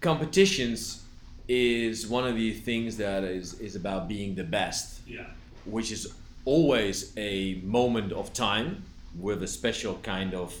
[0.00, 1.01] competitions
[1.48, 5.26] is one of the things that is is about being the best, yeah.
[5.64, 6.12] which is
[6.44, 8.82] always a moment of time
[9.18, 10.54] with a special kind of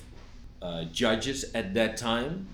[0.60, 2.46] uh, judges at that time.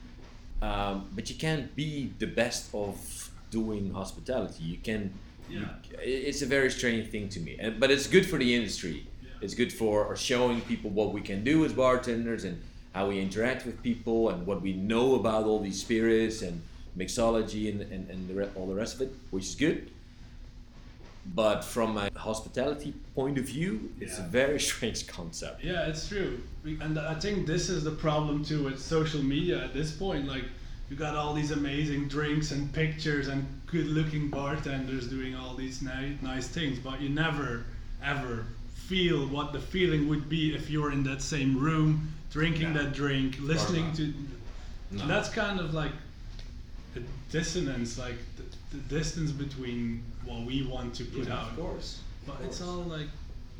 [0.61, 4.65] Um, but you can't be the best of doing hospitality.
[4.65, 5.13] You can.
[5.49, 5.67] you-
[6.01, 9.07] it's a very strange thing to me, and, but it's good for the industry.
[9.23, 9.31] Yeah.
[9.41, 12.61] It's good for showing people what we can do as bartenders and
[12.93, 16.61] how we interact with people and what we know about all these spirits and
[16.99, 19.91] mixology and, and, and the re- all the rest of it, which is good.
[21.35, 25.63] But from a hospitality point of view, it's a very strange concept.
[25.63, 26.41] Yeah, it's true.
[26.65, 30.27] And I think this is the problem too with social media at this point.
[30.27, 30.45] Like,
[30.91, 35.83] you got all these amazing drinks and pictures and good looking bartenders doing all these
[35.83, 37.65] ni- nice things, but you never
[38.03, 42.75] ever feel what the feeling would be if you were in that same room drinking
[42.75, 42.83] Yeah.
[42.85, 44.15] that drink, listening to.
[44.93, 45.07] No.
[45.07, 45.93] That's kind of like
[46.95, 51.51] the dissonance, like the, the distance between what we want to put out.
[51.51, 52.01] Of course.
[52.27, 53.09] But it's all like,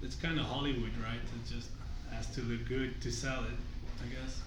[0.03, 1.15] it's kind of Hollywood, right?
[1.17, 1.71] It just
[2.13, 4.43] has to look good to sell it, I guess.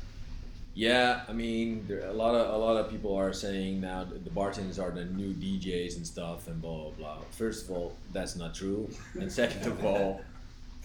[0.73, 4.29] Yeah, I mean, there, a lot of a lot of people are saying now the
[4.29, 7.17] bartenders are the new DJs and stuff and blah blah blah.
[7.31, 10.21] First of all, that's not true, and second of all,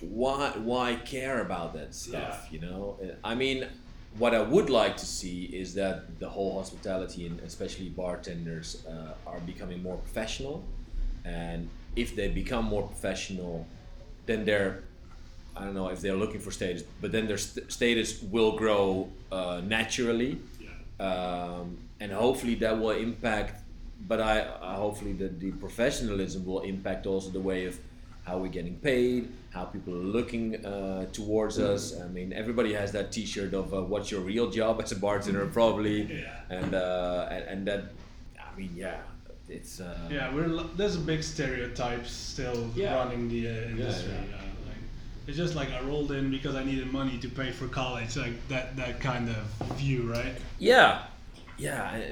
[0.01, 2.49] why why care about that stuff?
[2.51, 3.69] You know, I mean,
[4.19, 9.15] what I would like to see is that the whole hospitality and especially bartenders uh,
[9.31, 10.65] are becoming more professional,
[11.25, 13.67] and if they become more professional,
[14.27, 14.83] then they're
[15.59, 19.09] I don't know if they're looking for status, but then their st- status will grow
[19.33, 20.69] uh, naturally, Yeah.
[21.09, 23.63] um, and hopefully that will impact.
[24.07, 27.79] But I, I hopefully that the professionalism will impact also the way of
[28.27, 31.99] how we're getting paid, how people are looking uh, towards us.
[32.01, 35.47] I mean, everybody has that T-shirt of uh, "What's your real job as a bartender?"
[35.47, 36.35] probably, Yeah.
[36.59, 37.83] and, uh, and and that.
[38.39, 38.99] I mean, yeah,
[39.49, 39.81] it's.
[39.81, 42.97] Uh, Yeah, we're there's a big stereotype still Yeah.
[42.97, 44.13] running the uh, industry.
[44.13, 44.31] yeah.
[44.37, 44.83] Yeah, like,
[45.29, 48.37] it's just like I rolled in because I needed money to pay for college, like
[48.49, 49.41] that that kind of
[49.79, 50.35] view, right?
[50.59, 51.03] Yeah,
[51.59, 52.11] yeah.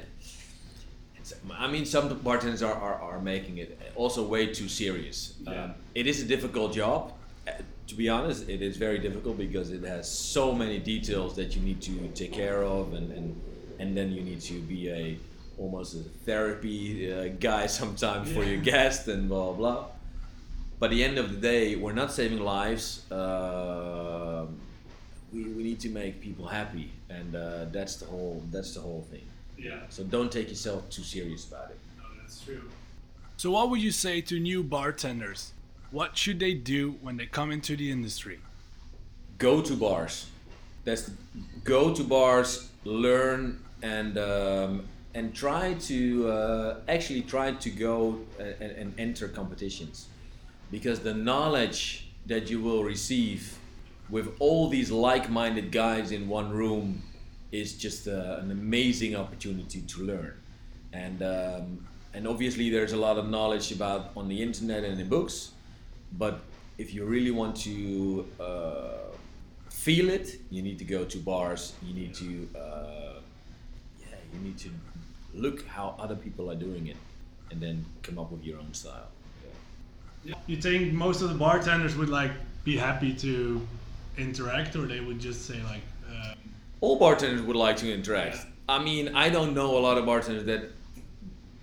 [1.32, 4.68] And it- It's, I mean, some bartenders are, are, are making it also way too
[4.68, 5.34] serious.
[5.40, 5.64] Yeah.
[5.64, 7.12] Um, it is a difficult job.
[7.48, 7.52] Uh,
[7.86, 11.62] To be honest, it is very difficult because it has so many details that you
[11.62, 13.26] need to take care of, and, and,
[13.80, 15.18] and then you need to be a
[15.58, 19.56] almost a therapy uh, guy sometimes for your guest and blah blah.
[19.60, 19.86] blah.
[20.80, 22.86] But at the end of the day, we're not saving lives.
[23.10, 24.48] Um
[25.32, 27.42] we, we need to make people happy, and uh,
[27.76, 29.26] that's the whole that's the whole thing.
[29.58, 31.78] Yeah, So don't take yourself too serious about it.
[31.98, 32.62] no, that's true.
[33.36, 35.52] So, what would you say to new bartenders?
[35.90, 38.40] What should they do when they come into the industry?
[39.38, 40.26] Go to bars.
[40.84, 41.10] That's
[41.64, 48.70] go to bars, learn, and um, and try to uh, actually try to go and,
[48.72, 50.08] and enter competitions,
[50.70, 53.58] because the knowledge that you will receive
[54.10, 57.02] with all these like-minded guys in one room
[57.60, 60.34] is just uh, an amazing opportunity to learn
[60.92, 65.08] and um, and obviously there's a lot of knowledge about on the internet and in
[65.08, 65.52] books
[66.18, 66.40] but
[66.78, 69.08] if you really want to uh,
[69.70, 73.18] feel it you need to go to bars you need to uh,
[74.00, 74.70] yeah you need to
[75.34, 76.96] look how other people are doing it
[77.50, 79.08] and then come up with your own style.
[80.46, 82.32] You think most of the bartenders would like
[82.64, 83.66] be happy to
[84.16, 86.34] interact, or they would just say like, uh,
[86.84, 88.38] All bartenders would like to interact.
[88.68, 90.62] I mean, I don't know a lot of bartenders that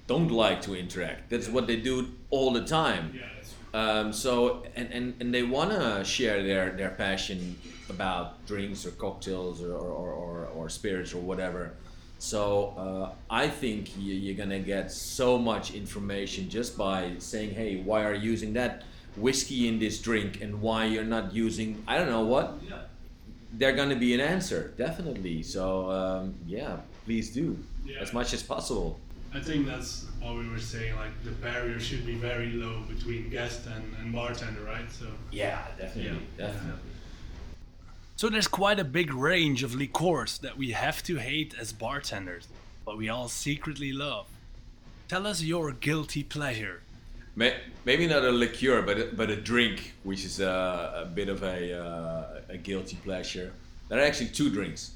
[0.07, 1.29] don't like to interact.
[1.29, 1.95] That's what they do
[2.31, 3.03] all the time.
[3.13, 7.39] yeah, Um, so and, and, and they want to share their, their passion
[7.87, 11.73] about drinks or cocktails or, or, or, or spirits or whatever.
[12.17, 12.41] So
[12.85, 17.99] uh, I think you, you're gonna get so much information just by saying, "Hey, why
[18.07, 18.73] are you using that
[19.25, 22.83] whiskey in this drink, and why you're not using I don't know what." yeah.
[23.53, 25.43] They're gonna be an answer, definitely.
[25.43, 27.99] So um, yeah, please do Yeah.
[27.99, 28.99] as much as possible.
[29.33, 30.95] I think that's what we were saying.
[30.95, 34.89] Like the barrier should be very low between guest and, and bartender, right?
[34.91, 36.47] So Yeah, definitely, Yeah.
[36.47, 36.91] definitely.
[38.15, 42.47] So there's quite a big range of liqueurs that we have to hate as bartenders,
[42.85, 44.27] but we all secretly love.
[45.07, 46.83] Tell us your guilty pleasure.
[47.35, 51.29] May, maybe not a liqueur, but a, but a drink, which is a, a bit
[51.29, 53.53] of a, uh, a guilty pleasure.
[53.87, 54.91] There are actually two drinks.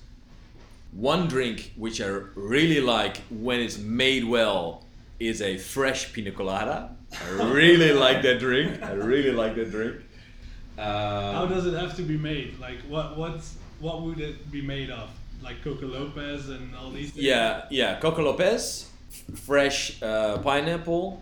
[0.91, 4.83] One drink which I really like when it's made well
[5.19, 6.95] is a fresh pina colada.
[7.13, 8.81] I really like that drink.
[8.81, 9.97] I really like that drink.
[10.77, 12.59] how Um, does it have to be made?
[12.59, 15.09] Like what what's what would it be made of?
[15.43, 17.25] Like Coco Lopez and all these things.
[17.25, 17.99] Yeah, yeah.
[17.99, 21.21] Coco Lopez, f- fresh uh, pineapple,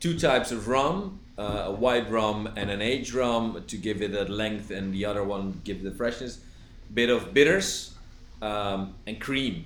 [0.00, 4.14] two types of rum, uh, a white rum and an aged rum to give it
[4.14, 6.40] a length, and the other one give the freshness.
[6.94, 7.94] Bit of bitters,
[8.42, 9.64] um, and cream,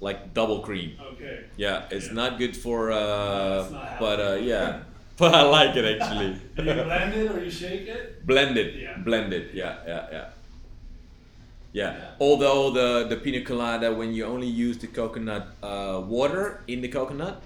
[0.00, 0.96] like double cream.
[1.14, 1.44] Okay.
[1.56, 2.12] Yeah, it's Yeah.
[2.12, 4.82] not good for, uh, not but uh, yeah,
[5.16, 6.36] but I like it actually.
[6.56, 8.26] Do you blend it or you shake it?
[8.26, 8.98] Blended, Yeah.
[8.98, 10.24] blended, yeah, yeah, yeah.
[11.72, 11.92] Yeah.
[11.92, 12.10] Yeah.
[12.20, 16.88] Although the the pina colada, when you only use the coconut uh, water in the
[16.88, 17.42] coconut,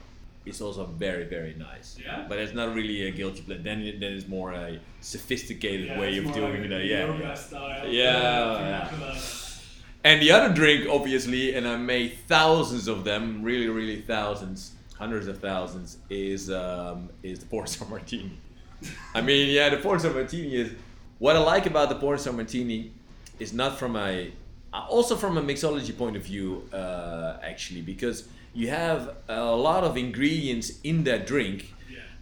[0.48, 1.96] it's also very very nice.
[2.02, 2.26] Yeah?
[2.28, 3.62] But it's not really a guilty pleasure.
[3.62, 6.87] Then it, then it's more a sophisticated Yeah, way of doing like it.
[6.87, 7.18] Yeah.
[7.18, 7.34] yeah.
[7.34, 7.88] style.
[7.88, 9.18] Yeah, yeah.
[10.04, 15.26] And the other drink, obviously, and I made thousands of them, really really thousands, hundreds
[15.26, 18.38] of thousands, is um, is the Pornstar Martini.
[19.14, 20.72] I mean, yeah, the Pornstar Martini is
[21.18, 22.92] what I like about the Pornstar Martini
[23.38, 24.32] is not from a
[24.72, 29.96] also from a mixology point of view uh, actually because you have a lot of
[29.96, 31.72] ingredients in that drink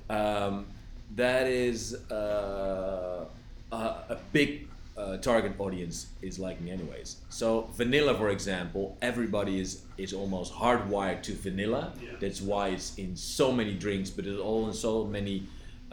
[0.08, 0.66] um,
[1.14, 3.24] that is uh,
[3.72, 7.16] a, a big uh, target audience is like me anyways.
[7.28, 11.92] So vanilla for example everybody is is almost hardwired to vanilla.
[12.02, 12.10] Yeah.
[12.20, 15.46] that's why it's in so many drinks but it's all in so many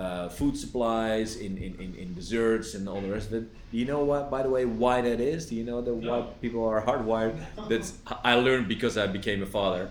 [0.04, 3.76] uh, food supplies in, in, in, in desserts and all the rest of it do
[3.82, 6.62] you know what by the way why that is do you know that why people
[6.72, 7.36] are hardwired
[7.72, 7.90] that's
[8.32, 9.84] i learned because i became a father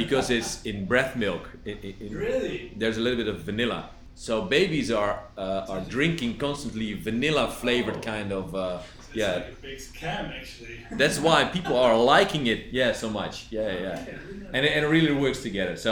[0.00, 2.72] because it's in breast milk in, in, in- Really?
[2.80, 3.82] there's a little bit of vanilla.
[4.26, 5.14] So babies are
[5.44, 9.32] uh, are drinking constantly vanilla flavored kind of uh, It's yeah.
[9.34, 10.76] like a big scam actually.
[11.00, 14.54] That's why people are liking it yeah so much yeah yeah, yeah.
[14.54, 15.76] and it, and it really works together.
[15.86, 15.90] So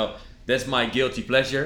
[0.49, 1.65] that's my guilty pleasure.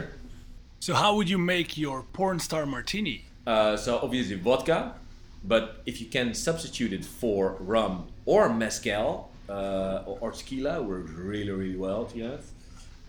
[0.81, 3.25] So how would you make your porn star martini?
[3.47, 4.95] Uh, so obviously vodka,
[5.43, 11.11] but if you can substitute it for rum or mezcal uh, or, or tequila, works
[11.11, 12.53] really really well honest.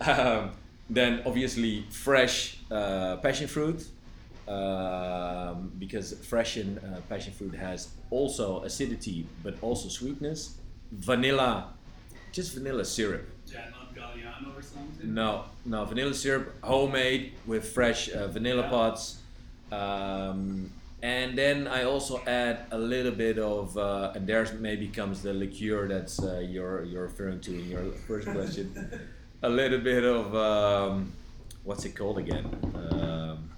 [0.00, 0.50] Um,
[0.88, 3.86] then obviously fresh uh, passion fruit,
[4.48, 10.56] um, because fresh and uh, passion fruit has also acidity but also sweetness.
[10.90, 11.72] Vanilla,
[12.32, 13.26] just vanilla syrup.
[14.56, 15.14] Or something.
[15.14, 18.70] No, no, vanilla syrup, homemade with fresh uh, vanilla Yeah.
[18.70, 19.18] pods.
[19.72, 20.70] Um,
[21.02, 25.32] and then I also add a little bit of, uh, and there's maybe comes the
[25.32, 28.66] liqueur that's uh, you're, you're referring to in your first question.
[29.42, 31.12] a little bit of, um,
[31.64, 32.44] what's it called again?
[32.90, 33.50] Um,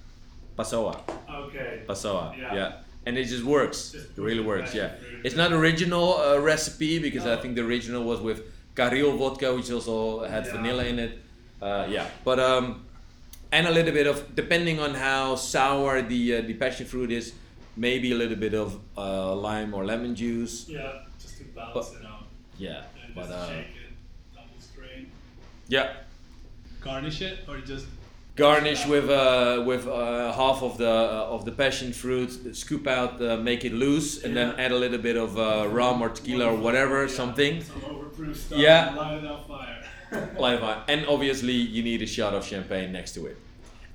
[0.57, 1.01] Passoa.
[1.47, 1.81] Okay.
[1.87, 2.53] Passoa, Yeah.
[2.55, 2.71] yeah.
[3.05, 3.91] And it just works.
[3.91, 4.91] Just it really works, yeah.
[5.25, 8.43] It's not original uh, recipe because I think the original was with
[8.75, 10.51] Cariel vodka, which also had Yeah.
[10.53, 11.19] vanilla in it.
[11.61, 12.85] Uh, yeah, but um,
[13.51, 17.33] and a little bit of depending on how sour the uh, the passion fruit is,
[17.77, 20.67] maybe a little bit of uh, lime or lemon juice.
[20.67, 22.25] Yeah, just to balance But- it out.
[22.57, 23.91] Yeah, And but just uh, shake it,
[24.35, 25.11] double strain.
[25.67, 25.93] yeah,
[26.81, 27.85] Garnish it or just
[28.35, 33.21] garnish with uh, with uh, half of the uh, of the passion fruit, scoop out,
[33.21, 36.45] uh, make it loose, and then add a little bit of uh, rum or tequila
[36.53, 37.61] or whatever, Yeah, something.
[37.61, 38.57] Some overproof stuff.
[38.57, 38.93] Yeah.
[38.95, 40.35] Light it on fire.
[40.39, 40.83] Light fire.
[40.87, 43.37] And obviously, you need a shot of champagne next to it.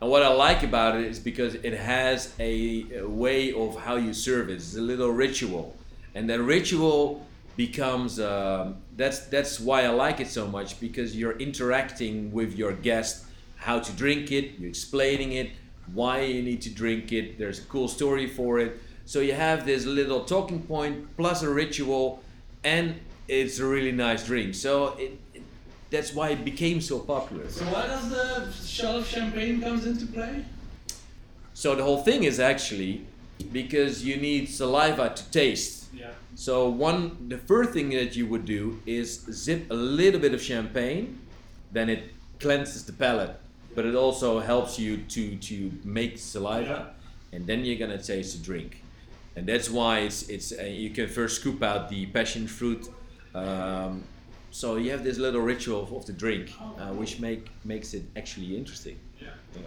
[0.01, 3.97] And what I like about it is because it has a, a way of how
[3.97, 4.55] you serve it.
[4.55, 5.77] It's a little ritual,
[6.15, 7.27] and that ritual
[7.57, 12.73] becomes um, that's that's why I like it so much because you're interacting with your
[12.73, 13.25] guest
[13.59, 15.51] how to drink it, you're explaining it,
[15.93, 17.39] why you need to drink it.
[17.39, 18.81] There's a cool story for it.
[19.05, 22.23] So you have this little talking point plus a ritual,
[22.65, 24.55] and it's a really nice drink.
[24.55, 25.43] So it, it
[25.91, 27.49] that's why it became so popular.
[27.49, 30.45] So why does the shot of champagne comes into play?
[31.55, 33.07] So the whole thing is actually
[33.53, 35.87] because you need saliva to taste.
[35.95, 36.11] Yeah.
[36.35, 40.43] So one, the first thing that you would do is zip a little bit of
[40.43, 41.19] champagne,
[41.73, 43.41] then it cleanses the palate,
[43.75, 46.95] but it also helps you to to make saliva,
[47.33, 48.83] and then you're gonna taste the drink,
[49.37, 52.89] and that's why it's it's uh, you can first scoop out the passion fruit.
[53.35, 54.05] Um,
[54.51, 58.05] so you have this little ritual of, of the drink, uh, which make makes it
[58.17, 58.99] actually interesting.
[59.21, 59.29] Yeah.
[59.55, 59.63] Yeah.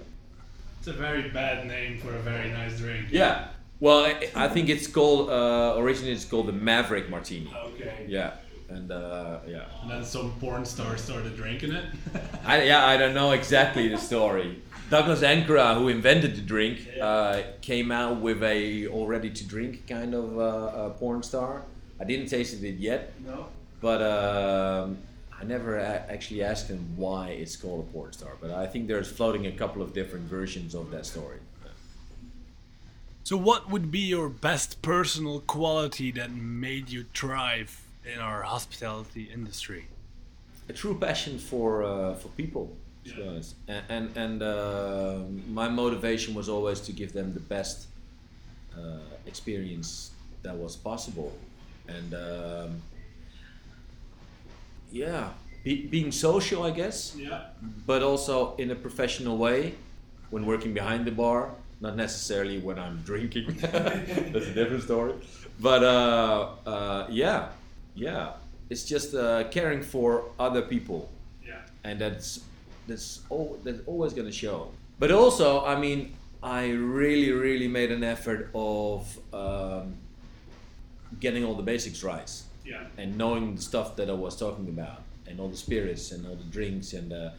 [0.80, 3.08] It's a very bad name for a very nice drink.
[3.12, 3.50] Yeah.
[3.80, 7.52] Well, I, I think it's called uh, originally it's called the Maverick Martini.
[7.74, 8.06] Okay.
[8.08, 8.34] Yeah,
[8.74, 11.86] and uh, yeah, And then some porn star started drinking it.
[12.46, 14.62] I yeah I don't know exactly the story.
[14.90, 19.88] Douglas Ankrah, who invented the drink, uh, came out with a all ready to drink
[19.88, 21.64] kind of uh, uh, porn star.
[22.00, 23.46] I didn't taste it yet, no.
[23.80, 24.98] but um,
[25.40, 28.32] I never a- actually asked him why it's called a porn star.
[28.42, 31.38] But I think there's floating a couple of different versions of that story.
[33.24, 39.30] So, what would be your best personal quality that made you thrive in our hospitality
[39.34, 39.88] industry?
[40.70, 42.66] a true passion for uh, for people
[43.04, 43.30] to be Yeah.
[43.30, 43.56] honest.
[43.68, 45.20] and and, and uh,
[45.60, 47.88] my motivation was always to give them the best
[48.78, 48.80] uh,
[49.26, 50.12] experience
[50.44, 51.32] that was possible
[51.88, 52.82] and um,
[54.92, 55.30] yeah
[55.64, 57.42] be, being social i guess Yeah.
[57.88, 59.74] but also in a professional way
[60.30, 61.50] when working behind the bar
[61.82, 63.48] not necessarily when i'm drinking
[64.34, 65.14] that's a different story
[65.60, 67.50] but uh, uh, yeah
[68.02, 68.34] yeah.
[68.70, 71.02] It's just uh, caring for other people.
[71.46, 71.62] Yeah.
[71.84, 72.30] and that's
[72.88, 74.58] that's all that's always going to show.
[75.00, 76.00] But also i mean
[76.44, 79.00] i really really made an effort of
[79.34, 79.96] um,
[81.20, 82.32] getting all the basics right.
[82.66, 82.84] Yeah.
[82.98, 86.36] and knowing the stuff that I was talking about, and all the spirits and all
[86.36, 87.32] the drinks, and uh,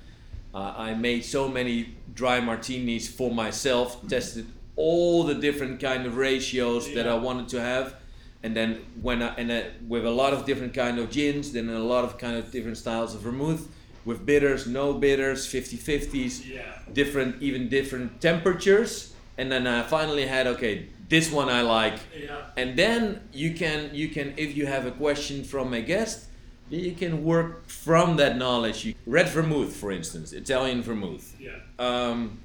[0.55, 4.47] uh, I made so many dry martinis for myself, tested
[4.77, 7.95] all the different kind of ratios that I wanted to have,
[8.43, 11.69] and then when I, and uh, with a lot of different kind of gins, then
[11.69, 13.69] a lot of kind of different styles of vermouth,
[14.05, 16.61] with bitters, no bitters, 50-50s, Yeah.
[16.93, 22.37] different even different temperatures, and then I finally had okay, this one I like Yeah.
[22.57, 26.27] and then you can you can if you have a question from a guest
[26.71, 31.51] you can work from that knowledge you, red vermouth for instance italian vermouth Yeah.
[31.79, 32.39] um,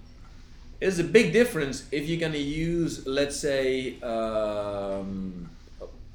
[0.81, 5.49] is a big difference if you're gonna use let's say um,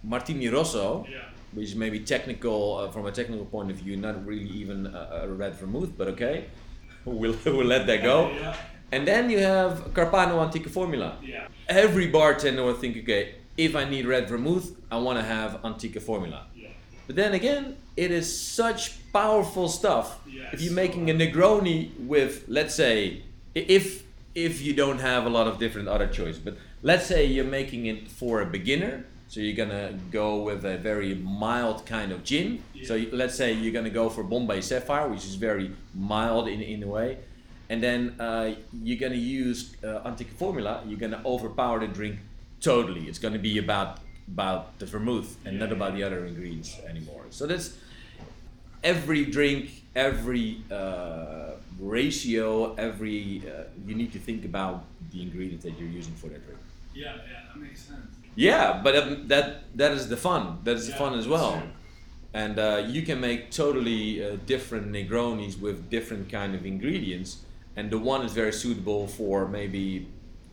[0.02, 1.18] martini rosso Yeah.
[1.54, 5.22] which is maybe technical uh, from a technical point of view not really even a,
[5.24, 6.46] a red vermouth but okay
[7.04, 8.56] we'll, we'll let that go Yeah.
[8.92, 11.46] and then you have carpano antica formula Yeah.
[11.68, 16.00] every bartender will think, okay, if I need red vermouth, I want to have Antica
[16.00, 16.46] Formula.
[16.56, 16.68] Yeah.
[17.06, 18.26] But then again, it is
[18.60, 18.82] such
[19.12, 20.06] powerful stuff.
[20.26, 23.22] Yeah, if you're making a Negroni with, let's say,
[23.54, 27.52] if if you don't have a lot of different other choice, but let's say you're
[27.60, 32.22] making it for a beginner, so you're gonna go with a very mild kind of
[32.22, 32.62] gin.
[32.84, 33.06] So Yeah.
[33.08, 36.82] you, let's say you're gonna go for Bombay Sapphire, which is very mild in in
[36.82, 37.16] a way.
[37.70, 38.46] And then uh,
[38.86, 40.72] you're gonna use uh, Antica Formula.
[40.86, 42.16] You're gonna overpower the drink
[42.60, 43.04] totally.
[43.08, 43.90] It's gonna be about
[44.34, 47.24] about the vermouth and not about the other ingredients anymore.
[47.30, 47.66] So that's
[48.84, 49.64] every drink,
[49.96, 56.16] every uh, ratio, every uh, you need to think about the ingredients that you're using
[56.20, 56.60] for that drink.
[56.94, 57.16] Yeah.
[57.16, 57.48] Yeah.
[57.48, 58.21] That makes sense.
[58.34, 60.58] Yeah, but um, that that is the fun.
[60.64, 61.62] That is the fun as well.
[62.34, 67.42] And uh, you can make totally uh, different Negronis with different kind of ingredients,
[67.76, 70.06] and the one is very suitable for maybe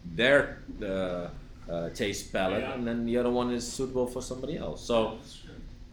[0.03, 1.29] their uh,
[1.71, 2.73] uh, taste palette, Yeah.
[2.73, 4.83] and then the other one is suitable for somebody else.
[4.85, 5.37] So, That's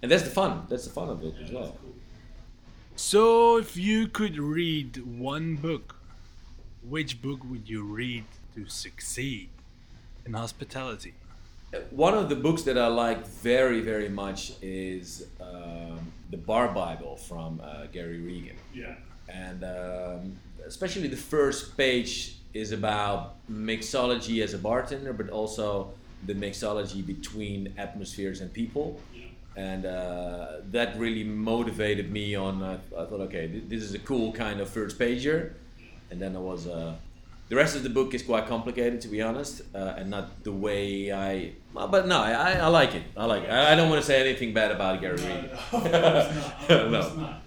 [0.02, 0.66] and that's the fun.
[0.68, 1.76] That's the fun of it Yeah, as well.
[1.80, 1.94] cool.
[2.96, 5.94] So, if you could read one book,
[6.82, 8.24] which book would you read
[8.56, 9.50] to succeed
[10.24, 11.14] in hospitality?
[11.90, 17.16] One of the books that I like very, very much is um, the Bar Bible
[17.16, 18.56] from uh, Gary Regan.
[18.74, 18.94] Yeah.
[19.28, 25.90] and um, especially the first page is about mixology as a bartender, but also
[26.26, 29.00] the mixology between atmospheres and people.
[29.14, 29.22] Yeah.
[29.56, 32.62] And uh, that really motivated me on.
[32.62, 35.52] Uh, I thought, okay, th- this is a cool kind of first pager.
[36.10, 36.66] And then I was.
[37.48, 40.50] The rest of the book is quite complicated, to be honest, uh, and not the
[40.52, 41.52] way I.
[41.72, 43.04] Well, but no, I, I like it.
[43.16, 43.50] I like it.
[43.50, 45.50] I, I don't want to say anything bad about Gary Regan.
[45.50, 46.90] of course not.
[46.90, 47.14] No.
[47.16, 47.42] not.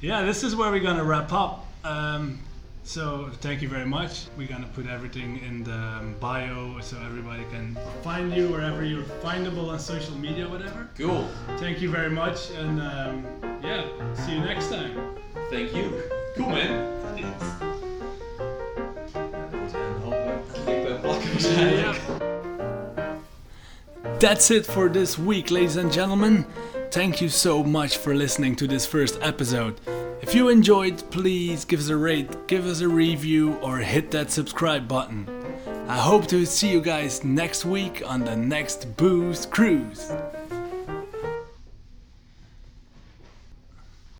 [0.00, 1.66] Yeah, this is where we're gonna wrap up.
[1.84, 2.38] Um,
[2.84, 4.28] So thank you very much.
[4.38, 9.04] We're gonna put everything in the um, bio so everybody can find you wherever you're
[9.22, 10.88] findable on social media, whatever.
[10.96, 11.28] Cool.
[11.58, 13.26] Thank you very much, and um,
[13.62, 13.84] yeah,
[14.24, 14.94] see you next time.
[15.50, 16.02] Thank you.
[16.36, 17.77] Cool man.
[24.18, 26.44] That's it for this week, ladies and gentlemen.
[26.90, 29.80] Thank you so much for listening to this first episode.
[30.20, 34.32] If you enjoyed, please give us a rate, give us a review, or hit that
[34.32, 35.28] subscribe button.
[35.86, 40.12] I hope to see you guys next week on the next Booze Cruise.